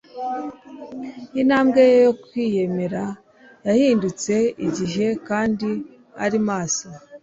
[1.41, 3.03] Intambwe ye yo kwiyemera
[3.67, 4.33] yahindutse
[4.67, 5.69] igihe kandi
[6.25, 6.87] ari maso